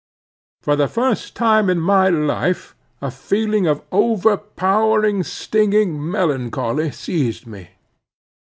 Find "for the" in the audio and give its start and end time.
0.63-0.87